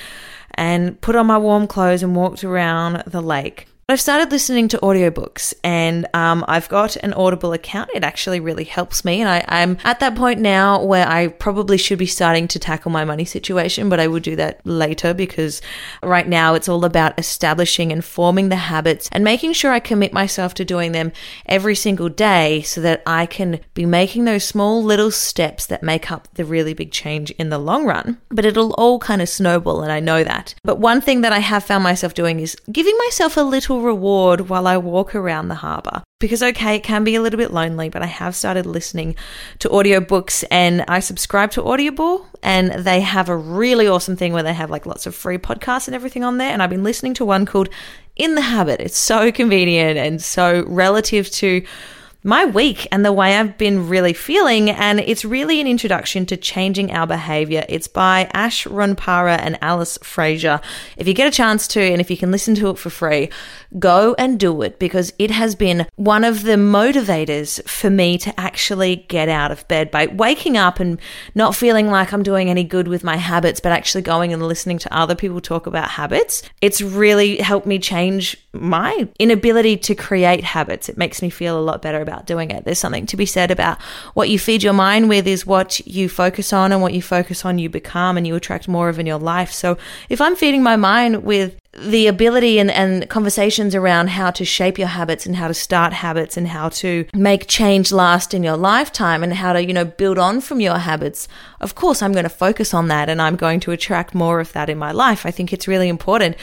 and 0.52 1.00
put 1.00 1.16
on 1.16 1.26
my 1.26 1.38
warm 1.38 1.66
clothes 1.66 2.02
and 2.02 2.14
walked 2.14 2.44
around 2.44 3.02
the 3.06 3.20
lake. 3.20 3.66
I've 3.86 4.00
started 4.00 4.32
listening 4.32 4.68
to 4.68 4.78
audiobooks 4.78 5.52
and 5.62 6.06
um, 6.14 6.42
I've 6.48 6.70
got 6.70 6.96
an 6.96 7.12
Audible 7.12 7.52
account. 7.52 7.90
It 7.94 8.02
actually 8.02 8.40
really 8.40 8.64
helps 8.64 9.04
me. 9.04 9.20
And 9.20 9.28
I, 9.28 9.44
I'm 9.46 9.76
at 9.84 10.00
that 10.00 10.14
point 10.14 10.40
now 10.40 10.82
where 10.82 11.06
I 11.06 11.28
probably 11.28 11.76
should 11.76 11.98
be 11.98 12.06
starting 12.06 12.48
to 12.48 12.58
tackle 12.58 12.90
my 12.90 13.04
money 13.04 13.26
situation, 13.26 13.90
but 13.90 14.00
I 14.00 14.06
will 14.06 14.20
do 14.20 14.36
that 14.36 14.64
later 14.64 15.12
because 15.12 15.60
right 16.02 16.26
now 16.26 16.54
it's 16.54 16.66
all 16.66 16.86
about 16.86 17.18
establishing 17.18 17.92
and 17.92 18.02
forming 18.02 18.48
the 18.48 18.56
habits 18.56 19.10
and 19.12 19.22
making 19.22 19.52
sure 19.52 19.70
I 19.70 19.80
commit 19.80 20.14
myself 20.14 20.54
to 20.54 20.64
doing 20.64 20.92
them 20.92 21.12
every 21.44 21.74
single 21.74 22.08
day 22.08 22.62
so 22.62 22.80
that 22.80 23.02
I 23.06 23.26
can 23.26 23.60
be 23.74 23.84
making 23.84 24.24
those 24.24 24.44
small 24.44 24.82
little 24.82 25.10
steps 25.10 25.66
that 25.66 25.82
make 25.82 26.10
up 26.10 26.26
the 26.34 26.46
really 26.46 26.72
big 26.72 26.90
change 26.90 27.32
in 27.32 27.50
the 27.50 27.58
long 27.58 27.84
run. 27.84 28.18
But 28.30 28.46
it'll 28.46 28.72
all 28.72 28.98
kind 28.98 29.20
of 29.20 29.28
snowball, 29.28 29.82
and 29.82 29.92
I 29.92 30.00
know 30.00 30.24
that. 30.24 30.54
But 30.62 30.78
one 30.78 31.02
thing 31.02 31.20
that 31.20 31.34
I 31.34 31.40
have 31.40 31.64
found 31.64 31.84
myself 31.84 32.14
doing 32.14 32.40
is 32.40 32.56
giving 32.72 32.96
myself 33.04 33.36
a 33.36 33.42
little 33.42 33.73
little 33.74 33.86
reward 33.86 34.48
while 34.48 34.66
I 34.66 34.76
walk 34.76 35.14
around 35.14 35.48
the 35.48 35.56
harbour. 35.56 36.02
Because, 36.20 36.42
okay, 36.42 36.76
it 36.76 36.84
can 36.84 37.04
be 37.04 37.16
a 37.16 37.20
little 37.20 37.36
bit 37.36 37.52
lonely, 37.52 37.90
but 37.90 38.02
I 38.02 38.06
have 38.06 38.34
started 38.34 38.66
listening 38.66 39.16
to 39.58 39.68
audiobooks 39.68 40.44
and 40.50 40.84
I 40.88 41.00
subscribe 41.00 41.50
to 41.52 41.64
Audible 41.64 42.26
and 42.42 42.72
they 42.84 43.00
have 43.00 43.28
a 43.28 43.36
really 43.36 43.88
awesome 43.88 44.16
thing 44.16 44.32
where 44.32 44.42
they 44.42 44.54
have 44.54 44.70
like 44.70 44.86
lots 44.86 45.06
of 45.06 45.14
free 45.14 45.38
podcasts 45.38 45.86
and 45.86 45.94
everything 45.94 46.24
on 46.24 46.38
there. 46.38 46.50
And 46.50 46.62
I've 46.62 46.70
been 46.70 46.84
listening 46.84 47.14
to 47.14 47.24
one 47.24 47.46
called 47.46 47.68
In 48.16 48.36
the 48.36 48.40
Habit. 48.40 48.80
It's 48.80 48.96
so 48.96 49.30
convenient 49.32 49.98
and 49.98 50.22
so 50.22 50.64
relative 50.66 51.30
to 51.32 51.62
my 52.24 52.46
week 52.46 52.88
and 52.90 53.04
the 53.04 53.12
way 53.12 53.36
I've 53.36 53.58
been 53.58 53.86
really 53.88 54.14
feeling. 54.14 54.70
And 54.70 54.98
it's 54.98 55.24
really 55.24 55.60
an 55.60 55.66
introduction 55.66 56.24
to 56.26 56.36
changing 56.38 56.90
our 56.90 57.06
behavior. 57.06 57.64
It's 57.68 57.86
by 57.86 58.30
Ash 58.32 58.64
Ranpura 58.64 59.38
and 59.38 59.58
Alice 59.62 59.98
Fraser. 60.02 60.60
If 60.96 61.06
you 61.06 61.12
get 61.12 61.28
a 61.28 61.36
chance 61.36 61.68
to, 61.68 61.80
and 61.82 62.00
if 62.00 62.10
you 62.10 62.16
can 62.16 62.30
listen 62.30 62.54
to 62.56 62.70
it 62.70 62.78
for 62.78 62.88
free, 62.88 63.28
go 63.78 64.14
and 64.18 64.40
do 64.40 64.62
it 64.62 64.78
because 64.78 65.12
it 65.18 65.30
has 65.30 65.54
been 65.54 65.86
one 65.96 66.24
of 66.24 66.44
the 66.44 66.52
motivators 66.52 67.62
for 67.68 67.90
me 67.90 68.16
to 68.18 68.40
actually 68.40 68.96
get 68.96 69.28
out 69.28 69.50
of 69.50 69.68
bed 69.68 69.90
by 69.90 70.06
waking 70.06 70.56
up 70.56 70.80
and 70.80 70.98
not 71.34 71.54
feeling 71.54 71.88
like 71.88 72.12
I'm 72.12 72.22
doing 72.22 72.48
any 72.48 72.64
good 72.64 72.88
with 72.88 73.04
my 73.04 73.16
habits, 73.16 73.60
but 73.60 73.72
actually 73.72 74.02
going 74.02 74.32
and 74.32 74.42
listening 74.42 74.78
to 74.78 74.96
other 74.96 75.14
people 75.14 75.42
talk 75.42 75.66
about 75.66 75.90
habits. 75.90 76.42
It's 76.62 76.80
really 76.80 77.36
helped 77.36 77.66
me 77.66 77.78
change 77.78 78.43
my 78.54 79.08
inability 79.18 79.76
to 79.78 79.94
create 79.94 80.44
habits. 80.44 80.88
It 80.88 80.96
makes 80.96 81.22
me 81.22 81.30
feel 81.30 81.58
a 81.58 81.62
lot 81.62 81.82
better 81.82 82.00
about 82.00 82.26
doing 82.26 82.50
it. 82.50 82.64
There's 82.64 82.78
something 82.78 83.06
to 83.06 83.16
be 83.16 83.26
said 83.26 83.50
about 83.50 83.80
what 84.14 84.28
you 84.28 84.38
feed 84.38 84.62
your 84.62 84.72
mind 84.72 85.08
with 85.08 85.26
is 85.26 85.46
what 85.46 85.86
you 85.86 86.08
focus 86.08 86.52
on, 86.52 86.72
and 86.72 86.80
what 86.80 86.94
you 86.94 87.02
focus 87.02 87.44
on, 87.44 87.58
you 87.58 87.68
become, 87.68 88.16
and 88.16 88.26
you 88.26 88.34
attract 88.34 88.68
more 88.68 88.88
of 88.88 88.98
in 88.98 89.06
your 89.06 89.18
life. 89.18 89.50
So 89.52 89.76
if 90.08 90.20
I'm 90.20 90.36
feeding 90.36 90.62
my 90.62 90.76
mind 90.76 91.24
with 91.24 91.58
the 91.76 92.06
ability 92.06 92.58
and, 92.58 92.70
and 92.70 93.08
conversations 93.08 93.74
around 93.74 94.08
how 94.08 94.30
to 94.30 94.44
shape 94.44 94.78
your 94.78 94.88
habits 94.88 95.26
and 95.26 95.36
how 95.36 95.48
to 95.48 95.54
start 95.54 95.92
habits 95.92 96.36
and 96.36 96.48
how 96.48 96.68
to 96.68 97.04
make 97.14 97.48
change 97.48 97.90
last 97.90 98.32
in 98.32 98.42
your 98.42 98.56
lifetime 98.56 99.22
and 99.22 99.34
how 99.34 99.52
to, 99.52 99.64
you 99.64 99.72
know, 99.72 99.84
build 99.84 100.18
on 100.18 100.40
from 100.40 100.60
your 100.60 100.78
habits. 100.78 101.26
Of 101.60 101.74
course, 101.74 102.02
I'm 102.02 102.12
going 102.12 102.24
to 102.24 102.28
focus 102.28 102.72
on 102.74 102.88
that 102.88 103.08
and 103.08 103.20
I'm 103.20 103.36
going 103.36 103.60
to 103.60 103.72
attract 103.72 104.14
more 104.14 104.40
of 104.40 104.52
that 104.52 104.70
in 104.70 104.78
my 104.78 104.92
life. 104.92 105.26
I 105.26 105.30
think 105.30 105.52
it's 105.52 105.66
really 105.66 105.88
important 105.88 106.36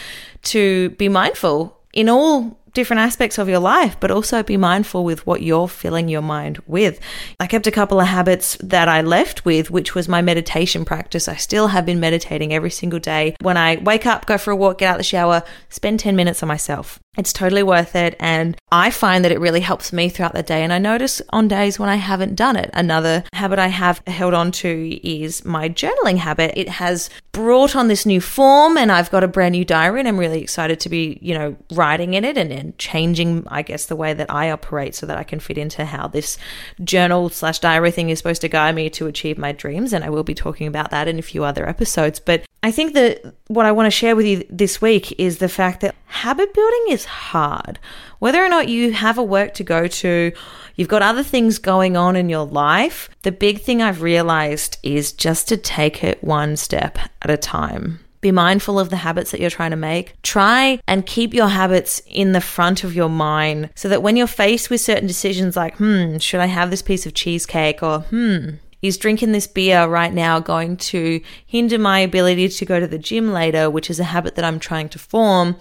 to 0.44 0.90
be 0.92 1.08
mindful 1.08 1.81
in 1.94 2.10
all 2.10 2.58
different 2.74 3.02
aspects 3.02 3.38
of 3.38 3.50
your 3.50 3.60
life, 3.60 3.98
but 4.00 4.12
also 4.12 4.42
be 4.44 4.58
mindful 4.58 5.04
with 5.04 5.26
what 5.26 5.42
you're 5.42 5.68
filling 5.68 6.08
your 6.08 6.22
mind 6.22 6.60
with. 6.66 7.00
I 7.40 7.48
kept 7.48 7.68
a 7.68 7.72
couple 7.72 8.00
of 8.00 8.08
habits 8.08 8.58
that 8.62 8.88
I 8.88 9.02
left 9.02 9.46
with, 9.46 9.70
which 9.70 9.94
was 9.94 10.08
my 10.08 10.22
meditation 10.22 10.86
practice. 10.86 11.28
I 11.28 11.36
still 11.36 11.68
have 11.68 11.86
been 11.86 12.00
meditating 12.00 12.54
every 12.54 12.72
single 12.72 13.00
day. 13.00 13.36
When 13.42 13.58
I 13.58 13.78
wake 13.78 14.06
up, 14.06 14.26
go 14.26 14.38
for 14.38 14.52
a 14.52 14.56
walk, 14.56 14.80
get 14.80 14.92
out 14.92 14.98
the 14.98 15.04
shower, 15.04 15.44
spend 15.70 16.00
10 16.00 16.16
minutes 16.16 16.42
on 16.42 16.48
myself. 16.48 17.00
It's 17.18 17.34
totally 17.34 17.64
worth 17.64 17.94
it. 17.96 18.16
And 18.22 18.56
I 18.72 18.90
find 18.90 19.26
that 19.26 19.34
it 19.34 19.40
really 19.40 19.60
helps 19.60 19.92
me 19.92 20.08
throughout 20.08 20.34
the 20.34 20.44
day. 20.44 20.64
And 20.64 20.72
I 20.72 20.78
notice 20.78 21.22
on 21.32 21.50
days 21.50 21.78
when 21.78 21.90
I 21.90 21.98
haven't 21.98 22.36
done 22.36 22.56
it. 22.56 22.70
Another 22.74 23.26
habit 23.34 23.60
I 23.60 23.68
have 23.68 24.02
held 24.08 24.34
on 24.34 24.54
to 24.54 25.00
is 25.06 25.44
my 25.44 25.68
journaling 25.68 26.18
habit. 26.18 26.54
It 26.56 26.70
has 26.70 27.10
brought 27.34 27.76
on 27.76 27.90
this 27.90 28.06
new 28.06 28.22
form 28.22 28.78
and 28.78 28.94
I've 28.94 29.12
got 29.12 29.26
a 29.26 29.28
brand 29.28 29.52
new 29.54 29.66
diary 29.66 30.00
and 30.00 30.08
I'm 30.08 30.18
really 30.18 30.42
excited 30.42 30.80
to 30.80 30.90
be, 30.90 31.20
you 31.22 31.34
know, 31.34 31.58
writing 31.74 32.14
in 32.14 32.24
it 32.24 32.38
and, 32.38 32.50
and 32.50 32.78
changing, 32.78 33.46
I 33.48 33.62
guess, 33.62 33.88
the 33.88 33.98
way 33.98 34.14
that 34.14 34.32
I 34.32 34.50
operate 34.50 34.96
so 34.96 35.06
that 35.06 35.18
I 35.18 35.24
can 35.24 35.42
fit 35.42 35.58
into 35.58 35.84
how 35.84 36.08
this 36.08 36.38
journal 36.82 37.28
slash 37.28 37.60
diary 37.60 37.92
thing 37.92 38.10
is 38.10 38.20
supposed 38.20 38.42
to 38.42 38.50
guide 38.50 38.76
me 38.76 38.90
to 38.92 39.08
achieve 39.08 39.38
my 39.38 39.52
dreams. 39.52 39.92
And 39.92 40.06
I 40.06 40.10
will 40.10 40.24
be 40.24 40.34
talking 40.34 40.68
about 40.68 40.92
that 40.92 41.10
in 41.10 41.20
a 41.20 41.24
few 41.24 41.44
other 41.44 41.68
episodes. 41.68 42.22
But 42.22 42.46
I 42.64 42.72
think 42.72 42.94
that 42.94 43.36
what 43.48 43.66
I 43.66 43.72
want 43.72 43.88
to 43.88 43.92
share 43.92 44.16
with 44.16 44.26
you 44.26 44.44
this 44.50 44.82
week 44.82 45.20
is 45.20 45.40
the 45.40 45.50
fact 45.50 45.82
that 45.82 45.96
habit 46.06 46.54
building 46.54 46.86
is 46.90 47.06
hard. 47.06 47.80
Whether 48.20 48.44
or 48.44 48.50
not 48.50 48.70
you 48.70 48.94
have 48.94 49.18
a 49.18 49.24
work 49.24 49.56
to 49.56 49.64
go 49.64 49.88
to, 49.88 50.32
you've 50.76 50.88
got 50.88 51.02
other 51.02 51.24
things 51.24 51.58
going 51.58 51.98
on 51.98 52.16
in 52.16 52.30
your 52.30 52.46
life, 52.46 53.10
the 53.24 53.32
big 53.32 53.62
thing 53.62 53.82
I've 53.82 54.04
realized 54.04 54.78
is 54.84 55.12
just 55.12 55.48
to 55.48 55.58
take 55.58 56.04
it 56.04 56.24
one 56.24 56.56
step 56.56 57.00
at 57.24 57.32
a 57.32 57.38
time. 57.38 58.00
Be 58.22 58.32
mindful 58.32 58.80
of 58.80 58.92
the 58.92 58.98
habits 58.98 59.32
that 59.32 59.40
you're 59.40 59.50
trying 59.50 59.72
to 59.72 59.78
make. 59.78 60.14
Try 60.22 60.80
and 60.88 61.04
keep 61.08 61.34
your 61.34 61.48
habits 61.48 62.04
in 62.06 62.34
the 62.34 62.42
front 62.42 62.84
of 62.84 62.94
your 62.94 63.10
mind 63.10 63.72
so 63.74 63.90
that 63.90 64.04
when 64.04 64.16
you're 64.16 64.28
faced 64.28 64.70
with 64.70 64.80
certain 64.80 65.08
decisions 65.08 65.56
like, 65.56 65.78
hmm, 65.78 66.18
should 66.18 66.40
I 66.40 66.46
have 66.46 66.70
this 66.70 66.84
piece 66.84 67.08
of 67.08 67.16
cheesecake? 67.16 67.82
Or, 67.82 68.02
hmm, 68.02 68.50
is 68.82 68.98
drinking 68.98 69.32
this 69.32 69.48
beer 69.48 69.86
right 69.86 70.14
now 70.14 70.40
going 70.40 70.78
to 70.78 71.22
hinder 71.46 71.78
my 71.78 72.00
ability 72.00 72.50
to 72.50 72.66
go 72.66 72.80
to 72.80 72.88
the 72.88 72.98
gym 72.98 73.32
later, 73.32 73.70
which 73.70 73.90
is 73.90 74.00
a 74.00 74.06
habit 74.06 74.36
that 74.36 74.46
I'm 74.46 74.60
trying 74.60 74.90
to 74.90 75.00
form? 75.00 75.56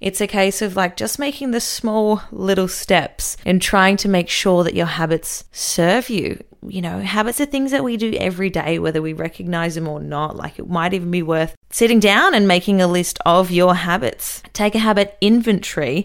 It's 0.00 0.20
a 0.20 0.26
case 0.26 0.62
of 0.62 0.74
like 0.74 0.96
just 0.96 1.20
making 1.20 1.52
the 1.52 1.60
small 1.60 2.22
little 2.32 2.66
steps 2.66 3.36
and 3.46 3.62
trying 3.62 3.96
to 3.98 4.08
make 4.08 4.28
sure 4.28 4.64
that 4.64 4.74
your 4.74 4.86
habits 4.86 5.44
serve 5.52 6.10
you. 6.10 6.42
You 6.66 6.82
know, 6.82 6.98
habits 6.98 7.40
are 7.40 7.46
things 7.46 7.70
that 7.70 7.84
we 7.84 7.96
do 7.96 8.12
every 8.14 8.50
day, 8.50 8.80
whether 8.80 9.00
we 9.00 9.12
recognize 9.12 9.76
them 9.76 9.86
or 9.86 10.00
not. 10.00 10.34
Like 10.34 10.58
it 10.58 10.68
might 10.68 10.92
even 10.92 11.12
be 11.12 11.22
worth 11.22 11.54
sitting 11.70 12.00
down 12.00 12.34
and 12.34 12.48
making 12.48 12.80
a 12.80 12.88
list 12.88 13.20
of 13.24 13.52
your 13.52 13.76
habits. 13.76 14.42
Take 14.52 14.74
a 14.74 14.80
habit 14.80 15.16
inventory 15.20 16.04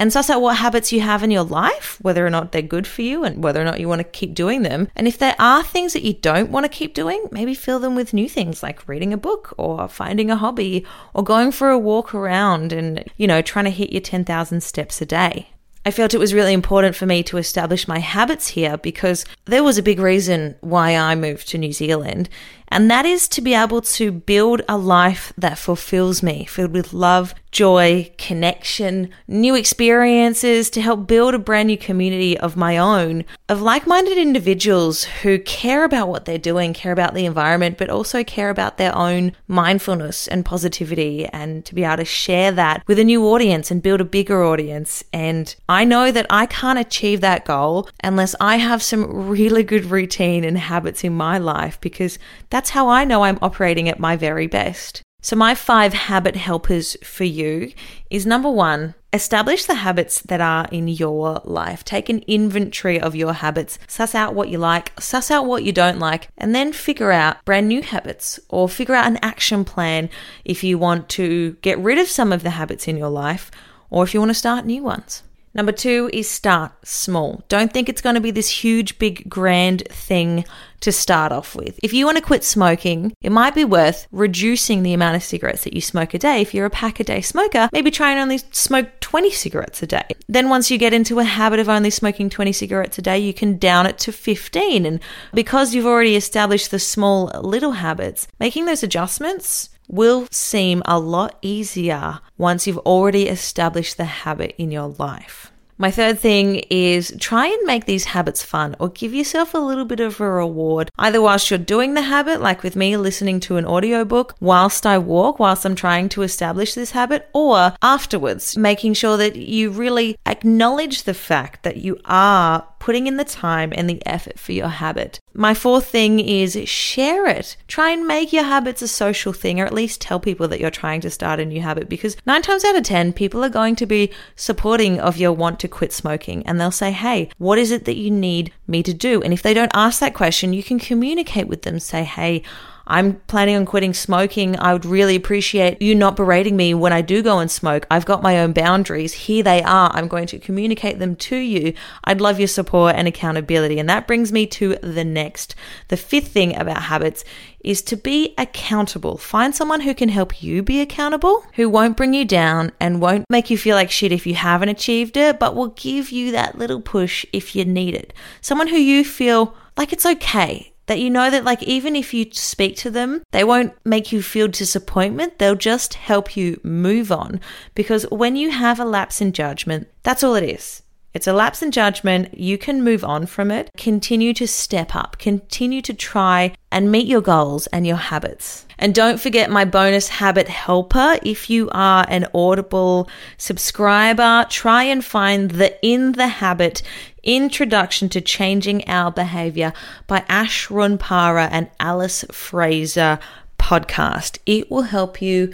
and 0.00 0.10
suss 0.10 0.30
out 0.30 0.40
what 0.40 0.56
habits 0.56 0.92
you 0.92 1.00
have 1.02 1.22
in 1.22 1.30
your 1.30 1.44
life, 1.44 1.98
whether 2.00 2.26
or 2.26 2.30
not 2.30 2.52
they're 2.52 2.62
good 2.62 2.86
for 2.86 3.02
you 3.02 3.22
and 3.22 3.44
whether 3.44 3.60
or 3.60 3.64
not 3.64 3.80
you 3.80 3.86
want 3.86 3.98
to 3.98 4.04
keep 4.04 4.32
doing 4.32 4.62
them. 4.62 4.88
And 4.96 5.06
if 5.06 5.18
there 5.18 5.36
are 5.38 5.62
things 5.62 5.92
that 5.92 6.02
you 6.02 6.14
don't 6.14 6.50
want 6.50 6.64
to 6.64 6.70
keep 6.70 6.94
doing, 6.94 7.22
maybe 7.30 7.52
fill 7.52 7.78
them 7.78 7.94
with 7.94 8.14
new 8.14 8.26
things 8.26 8.62
like 8.62 8.88
reading 8.88 9.12
a 9.12 9.18
book 9.18 9.54
or 9.58 9.86
finding 9.88 10.30
a 10.30 10.36
hobby 10.36 10.86
or 11.12 11.22
going 11.22 11.52
for 11.52 11.68
a 11.68 11.78
walk 11.78 12.14
around 12.14 12.72
and, 12.72 13.04
you 13.18 13.26
know, 13.26 13.42
trying 13.42 13.66
to 13.66 13.70
hit 13.70 13.92
your 13.92 14.00
10,000 14.00 14.62
steps 14.62 15.02
a 15.02 15.06
day. 15.06 15.50
I 15.84 15.90
felt 15.90 16.12
it 16.12 16.18
was 16.18 16.34
really 16.34 16.52
important 16.52 16.96
for 16.96 17.06
me 17.06 17.22
to 17.24 17.38
establish 17.38 17.88
my 17.88 17.98
habits 17.98 18.48
here 18.48 18.78
because 18.78 19.24
there 19.46 19.64
was 19.64 19.76
a 19.76 19.82
big 19.82 19.98
reason 19.98 20.56
why 20.60 20.96
I 20.96 21.14
moved 21.14 21.48
to 21.48 21.58
New 21.58 21.72
Zealand 21.72 22.28
and 22.70 22.90
that 22.90 23.04
is 23.04 23.26
to 23.28 23.40
be 23.40 23.54
able 23.54 23.82
to 23.82 24.12
build 24.12 24.62
a 24.68 24.78
life 24.78 25.32
that 25.36 25.58
fulfills 25.58 26.22
me, 26.22 26.44
filled 26.44 26.72
with 26.72 26.92
love, 26.92 27.34
joy, 27.50 28.10
connection, 28.16 29.10
new 29.28 29.54
experiences, 29.54 30.70
to 30.70 30.80
help 30.80 31.06
build 31.06 31.34
a 31.34 31.38
brand 31.38 31.66
new 31.66 31.76
community 31.76 32.38
of 32.38 32.56
my 32.56 32.78
own, 32.78 33.24
of 33.48 33.60
like 33.60 33.86
minded 33.86 34.16
individuals 34.16 35.04
who 35.04 35.38
care 35.38 35.84
about 35.84 36.08
what 36.08 36.24
they're 36.24 36.38
doing, 36.38 36.72
care 36.72 36.92
about 36.92 37.14
the 37.14 37.26
environment, 37.26 37.76
but 37.76 37.90
also 37.90 38.24
care 38.24 38.50
about 38.50 38.78
their 38.78 38.96
own 38.96 39.32
mindfulness 39.46 40.26
and 40.28 40.44
positivity, 40.44 41.26
and 41.26 41.64
to 41.64 41.74
be 41.74 41.84
able 41.84 41.98
to 41.98 42.04
share 42.04 42.52
that 42.52 42.82
with 42.86 42.98
a 42.98 43.04
new 43.04 43.26
audience 43.26 43.70
and 43.70 43.82
build 43.82 44.00
a 44.00 44.04
bigger 44.04 44.42
audience. 44.42 45.04
And 45.12 45.54
I 45.68 45.84
know 45.84 46.10
that 46.10 46.26
I 46.30 46.46
can't 46.46 46.78
achieve 46.78 47.20
that 47.20 47.44
goal 47.44 47.88
unless 48.02 48.34
I 48.40 48.56
have 48.56 48.82
some 48.82 49.28
really 49.28 49.62
good 49.62 49.86
routine 49.86 50.44
and 50.44 50.56
habits 50.56 51.04
in 51.04 51.14
my 51.14 51.36
life 51.36 51.78
because 51.80 52.18
that's 52.48 52.70
that's 52.70 52.76
how 52.78 52.88
I 52.88 53.04
know 53.04 53.22
I'm 53.22 53.38
operating 53.42 53.88
at 53.88 53.98
my 53.98 54.16
very 54.16 54.46
best. 54.46 55.02
So, 55.22 55.36
my 55.36 55.54
five 55.54 55.92
habit 55.92 56.34
helpers 56.34 56.96
for 57.02 57.24
you 57.24 57.72
is 58.08 58.24
number 58.24 58.50
one, 58.50 58.94
establish 59.12 59.66
the 59.66 59.74
habits 59.74 60.22
that 60.22 60.40
are 60.40 60.66
in 60.72 60.88
your 60.88 61.42
life. 61.44 61.84
Take 61.84 62.08
an 62.08 62.24
inventory 62.26 62.98
of 62.98 63.14
your 63.14 63.34
habits, 63.34 63.78
suss 63.86 64.14
out 64.14 64.34
what 64.34 64.48
you 64.48 64.56
like, 64.56 64.98
suss 64.98 65.30
out 65.30 65.44
what 65.44 65.62
you 65.62 65.72
don't 65.72 65.98
like, 65.98 66.28
and 66.38 66.54
then 66.54 66.72
figure 66.72 67.12
out 67.12 67.44
brand 67.44 67.68
new 67.68 67.82
habits 67.82 68.40
or 68.48 68.66
figure 68.66 68.94
out 68.94 69.06
an 69.06 69.18
action 69.20 69.62
plan 69.62 70.08
if 70.44 70.64
you 70.64 70.78
want 70.78 71.10
to 71.10 71.52
get 71.60 71.78
rid 71.78 71.98
of 71.98 72.08
some 72.08 72.32
of 72.32 72.42
the 72.42 72.50
habits 72.50 72.88
in 72.88 72.96
your 72.96 73.10
life 73.10 73.50
or 73.90 74.02
if 74.04 74.14
you 74.14 74.20
want 74.20 74.30
to 74.30 74.34
start 74.34 74.64
new 74.64 74.82
ones. 74.82 75.22
Number 75.52 75.72
two 75.72 76.08
is 76.12 76.28
start 76.28 76.72
small. 76.86 77.42
Don't 77.48 77.72
think 77.72 77.88
it's 77.88 78.00
going 78.00 78.14
to 78.14 78.20
be 78.20 78.30
this 78.30 78.48
huge, 78.48 78.98
big, 78.98 79.28
grand 79.28 79.82
thing 79.88 80.44
to 80.80 80.92
start 80.92 81.32
off 81.32 81.54
with. 81.54 81.78
If 81.82 81.92
you 81.92 82.06
want 82.06 82.18
to 82.18 82.22
quit 82.22 82.44
smoking, 82.44 83.12
it 83.20 83.32
might 83.32 83.54
be 83.54 83.64
worth 83.64 84.06
reducing 84.12 84.82
the 84.82 84.94
amount 84.94 85.16
of 85.16 85.22
cigarettes 85.22 85.64
that 85.64 85.74
you 85.74 85.80
smoke 85.80 86.14
a 86.14 86.18
day. 86.18 86.40
If 86.40 86.54
you're 86.54 86.66
a 86.66 86.70
pack 86.70 87.00
a 87.00 87.04
day 87.04 87.20
smoker, 87.20 87.68
maybe 87.72 87.90
try 87.90 88.12
and 88.12 88.20
only 88.20 88.38
smoke 88.52 88.88
20 89.00 89.30
cigarettes 89.30 89.82
a 89.82 89.86
day. 89.86 90.06
Then 90.28 90.48
once 90.48 90.70
you 90.70 90.78
get 90.78 90.94
into 90.94 91.18
a 91.18 91.24
habit 91.24 91.58
of 91.58 91.68
only 91.68 91.90
smoking 91.90 92.30
20 92.30 92.52
cigarettes 92.52 92.98
a 92.98 93.02
day, 93.02 93.18
you 93.18 93.34
can 93.34 93.58
down 93.58 93.86
it 93.86 93.98
to 93.98 94.12
15. 94.12 94.86
And 94.86 95.00
because 95.34 95.74
you've 95.74 95.86
already 95.86 96.16
established 96.16 96.70
the 96.70 96.78
small 96.78 97.26
little 97.42 97.72
habits, 97.72 98.28
making 98.38 98.66
those 98.66 98.82
adjustments 98.82 99.68
will 99.90 100.26
seem 100.30 100.82
a 100.84 100.98
lot 100.98 101.36
easier 101.42 102.20
once 102.38 102.66
you've 102.66 102.78
already 102.78 103.28
established 103.28 103.96
the 103.96 104.04
habit 104.04 104.54
in 104.56 104.70
your 104.70 104.94
life. 104.98 105.50
My 105.80 105.90
third 105.90 106.18
thing 106.18 106.56
is 106.68 107.16
try 107.18 107.46
and 107.46 107.64
make 107.64 107.86
these 107.86 108.04
habits 108.04 108.42
fun 108.44 108.76
or 108.78 108.90
give 108.90 109.14
yourself 109.14 109.54
a 109.54 109.58
little 109.58 109.86
bit 109.86 110.00
of 110.00 110.20
a 110.20 110.30
reward, 110.30 110.90
either 110.98 111.22
whilst 111.22 111.50
you're 111.50 111.58
doing 111.58 111.94
the 111.94 112.02
habit, 112.02 112.42
like 112.42 112.62
with 112.62 112.76
me 112.76 112.98
listening 112.98 113.40
to 113.40 113.56
an 113.56 113.64
audiobook 113.64 114.36
whilst 114.40 114.84
I 114.84 114.98
walk, 114.98 115.38
whilst 115.38 115.64
I'm 115.64 115.74
trying 115.74 116.10
to 116.10 116.20
establish 116.20 116.74
this 116.74 116.90
habit, 116.90 117.30
or 117.32 117.72
afterwards, 117.80 118.58
making 118.58 118.92
sure 118.92 119.16
that 119.16 119.36
you 119.36 119.70
really 119.70 120.18
acknowledge 120.26 121.04
the 121.04 121.14
fact 121.14 121.62
that 121.62 121.78
you 121.78 121.98
are 122.04 122.66
putting 122.80 123.06
in 123.06 123.16
the 123.16 123.24
time 123.24 123.72
and 123.76 123.88
the 123.88 124.04
effort 124.04 124.38
for 124.40 124.50
your 124.50 124.68
habit. 124.68 125.20
My 125.32 125.54
fourth 125.54 125.86
thing 125.86 126.18
is 126.18 126.58
share 126.68 127.26
it. 127.26 127.56
Try 127.68 127.90
and 127.90 128.08
make 128.08 128.32
your 128.32 128.42
habits 128.42 128.82
a 128.82 128.88
social 128.88 129.32
thing, 129.32 129.60
or 129.60 129.66
at 129.66 129.72
least 129.72 130.00
tell 130.00 130.18
people 130.18 130.48
that 130.48 130.58
you're 130.58 130.70
trying 130.70 131.00
to 131.02 131.10
start 131.10 131.38
a 131.38 131.44
new 131.44 131.60
habit 131.60 131.88
because 131.88 132.16
nine 132.26 132.42
times 132.42 132.64
out 132.64 132.74
of 132.74 132.82
10, 132.82 133.12
people 133.12 133.44
are 133.44 133.48
going 133.48 133.76
to 133.76 133.86
be 133.86 134.10
supporting 134.34 134.98
of 134.98 135.18
your 135.18 135.32
want 135.32 135.60
to 135.60 135.68
quit 135.68 135.92
smoking 135.92 136.44
and 136.46 136.58
they'll 136.58 136.72
say, 136.72 136.90
Hey, 136.90 137.30
what 137.38 137.58
is 137.58 137.70
it 137.70 137.84
that 137.84 137.96
you 137.96 138.10
need 138.10 138.52
me 138.66 138.82
to 138.82 138.92
do? 138.92 139.22
And 139.22 139.32
if 139.32 139.42
they 139.42 139.54
don't 139.54 139.70
ask 139.74 140.00
that 140.00 140.14
question, 140.14 140.52
you 140.52 140.62
can 140.64 140.80
communicate 140.80 141.46
with 141.46 141.62
them, 141.62 141.78
say, 141.78 142.02
Hey, 142.02 142.42
I'm 142.90 143.20
planning 143.28 143.54
on 143.54 143.66
quitting 143.66 143.94
smoking. 143.94 144.58
I 144.58 144.72
would 144.72 144.84
really 144.84 145.14
appreciate 145.14 145.80
you 145.80 145.94
not 145.94 146.16
berating 146.16 146.56
me 146.56 146.74
when 146.74 146.92
I 146.92 147.02
do 147.02 147.22
go 147.22 147.38
and 147.38 147.48
smoke. 147.48 147.86
I've 147.88 148.04
got 148.04 148.20
my 148.20 148.40
own 148.40 148.52
boundaries. 148.52 149.12
Here 149.12 149.44
they 149.44 149.62
are. 149.62 149.92
I'm 149.94 150.08
going 150.08 150.26
to 150.26 150.40
communicate 150.40 150.98
them 150.98 151.14
to 151.14 151.36
you. 151.36 151.72
I'd 152.02 152.20
love 152.20 152.40
your 152.40 152.48
support 152.48 152.96
and 152.96 153.06
accountability. 153.06 153.78
And 153.78 153.88
that 153.88 154.08
brings 154.08 154.32
me 154.32 154.44
to 154.48 154.74
the 154.82 155.04
next. 155.04 155.54
The 155.86 155.96
fifth 155.96 156.32
thing 156.32 156.56
about 156.56 156.82
habits 156.82 157.24
is 157.60 157.80
to 157.82 157.96
be 157.96 158.34
accountable. 158.36 159.18
Find 159.18 159.54
someone 159.54 159.82
who 159.82 159.94
can 159.94 160.08
help 160.08 160.42
you 160.42 160.60
be 160.60 160.80
accountable, 160.80 161.44
who 161.54 161.68
won't 161.68 161.96
bring 161.96 162.12
you 162.12 162.24
down 162.24 162.72
and 162.80 163.00
won't 163.00 163.24
make 163.30 163.50
you 163.50 163.58
feel 163.58 163.76
like 163.76 163.92
shit 163.92 164.10
if 164.10 164.26
you 164.26 164.34
haven't 164.34 164.68
achieved 164.68 165.16
it, 165.16 165.38
but 165.38 165.54
will 165.54 165.68
give 165.68 166.10
you 166.10 166.32
that 166.32 166.58
little 166.58 166.80
push 166.80 167.24
if 167.32 167.54
you 167.54 167.64
need 167.64 167.94
it. 167.94 168.12
Someone 168.40 168.66
who 168.66 168.76
you 168.76 169.04
feel 169.04 169.54
like 169.76 169.92
it's 169.92 170.06
okay 170.06 170.72
that 170.90 170.98
you 170.98 171.08
know 171.08 171.30
that 171.30 171.44
like 171.44 171.62
even 171.62 171.94
if 171.94 172.12
you 172.12 172.26
speak 172.32 172.74
to 172.74 172.90
them, 172.90 173.22
they 173.30 173.44
won't 173.44 173.72
make 173.84 174.10
you 174.10 174.20
feel 174.20 174.48
disappointment. 174.48 175.38
They'll 175.38 175.54
just 175.54 175.94
help 175.94 176.36
you 176.36 176.60
move 176.64 177.12
on 177.12 177.38
because 177.76 178.02
when 178.10 178.34
you 178.34 178.50
have 178.50 178.80
a 178.80 178.84
lapse 178.84 179.20
in 179.20 179.30
judgment, 179.30 179.86
that's 180.02 180.24
all 180.24 180.34
it 180.34 180.42
is. 180.42 180.82
It's 181.12 181.26
a 181.26 181.32
lapse 181.32 181.60
in 181.60 181.72
judgment. 181.72 182.38
You 182.38 182.56
can 182.56 182.84
move 182.84 183.04
on 183.04 183.26
from 183.26 183.50
it. 183.50 183.70
Continue 183.76 184.32
to 184.34 184.46
step 184.46 184.94
up. 184.94 185.18
Continue 185.18 185.82
to 185.82 185.92
try 185.92 186.54
and 186.70 186.92
meet 186.92 187.08
your 187.08 187.20
goals 187.20 187.66
and 187.68 187.84
your 187.84 187.96
habits. 187.96 188.64
And 188.78 188.94
don't 188.94 189.20
forget 189.20 189.50
my 189.50 189.64
bonus 189.64 190.08
habit 190.08 190.46
helper. 190.46 191.18
If 191.24 191.50
you 191.50 191.68
are 191.72 192.06
an 192.08 192.28
Audible 192.32 193.08
subscriber, 193.38 194.46
try 194.48 194.84
and 194.84 195.04
find 195.04 195.50
the 195.50 195.76
In 195.84 196.12
the 196.12 196.28
Habit 196.28 196.82
Introduction 197.24 198.08
to 198.10 198.20
Changing 198.20 198.88
Our 198.88 199.10
Behavior 199.10 199.72
by 200.06 200.24
Ash 200.28 200.68
Ranpura 200.68 201.48
and 201.50 201.68
Alice 201.80 202.24
Fraser 202.30 203.18
podcast. 203.58 204.38
It 204.46 204.70
will 204.70 204.82
help 204.82 205.20
you 205.20 205.52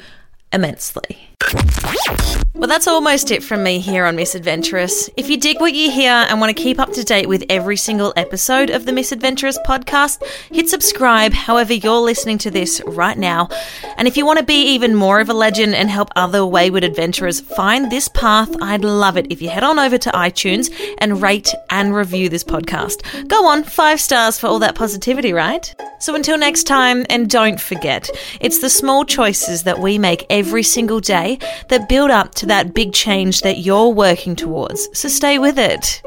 immensely. 0.53 1.26
Well, 2.55 2.69
that's 2.69 2.89
almost 2.89 3.31
it 3.31 3.43
from 3.43 3.63
me 3.63 3.81
here 3.81 4.07
on 4.07 4.17
Misadventurous. 4.17 5.11
If 5.17 5.29
you 5.29 5.37
dig 5.37 5.61
what 5.61 5.75
you 5.75 5.91
hear 5.91 6.11
and 6.11 6.41
want 6.41 6.57
to 6.57 6.63
keep 6.63 6.81
up 6.81 6.91
to 6.95 7.05
date 7.05 7.29
with 7.29 7.45
every 7.51 7.77
single 7.77 8.15
episode 8.17 8.71
of 8.71 8.87
the 8.87 8.93
Misadventurous 8.93 9.59
podcast, 9.59 10.25
hit 10.51 10.71
subscribe 10.71 11.35
however 11.35 11.75
you're 11.75 12.01
listening 12.01 12.39
to 12.39 12.51
this 12.51 12.81
right 12.87 13.19
now. 13.19 13.51
And 13.99 14.09
if 14.09 14.17
you 14.17 14.25
want 14.25 14.39
to 14.39 14.45
be 14.45 14.73
even 14.73 14.95
more 14.95 15.21
of 15.21 15.29
a 15.29 15.35
legend 15.35 15.75
and 15.75 15.91
help 15.91 16.09
other 16.17 16.47
wayward 16.47 16.83
adventurers 16.83 17.41
find 17.41 17.93
this 17.93 18.09
path, 18.09 18.51
I'd 18.63 18.85
love 18.85 19.19
it 19.19 19.31
if 19.31 19.43
you 19.43 19.51
head 19.51 19.63
on 19.63 19.79
over 19.79 19.99
to 19.99 20.11
iTunes 20.13 20.73
and 20.99 21.21
rate 21.21 21.55
and 21.69 21.95
review 21.95 22.31
this 22.31 22.43
podcast. 22.43 23.29
Go 23.29 23.47
on, 23.47 23.65
five 23.65 24.01
stars 24.01 24.41
for 24.41 24.47
all 24.47 24.59
that 24.61 24.75
positivity, 24.75 25.35
right? 25.35 25.75
So 25.99 26.15
until 26.15 26.39
next 26.39 26.65
time, 26.65 27.07
and 27.09 27.29
don't 27.29 27.61
forget, 27.61 28.09
it's 28.41 28.61
the 28.61 28.71
small 28.71 29.05
choices 29.05 29.63
that 29.65 29.79
we 29.79 29.99
make 29.99 30.27
every 30.31 30.63
single 30.63 31.01
day 31.01 31.39
that 31.69 31.89
build 31.89 32.11
up 32.11 32.35
to 32.37 32.47
that 32.47 32.75
big 32.75 32.93
change 32.93 33.41
that 33.43 33.59
you're 33.59 33.89
working 33.89 34.37
towards. 34.37 34.89
So 34.93 35.09
stay 35.09 35.39
with 35.39 35.59
it. 35.59 36.03